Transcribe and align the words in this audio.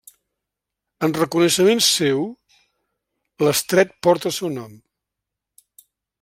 En 1.07 1.11
reconeixement 1.17 1.83
seu 1.87 2.23
l'estret 3.45 3.95
porta 4.09 4.29
el 4.31 4.35
seu 4.41 4.53
nom. 4.57 4.73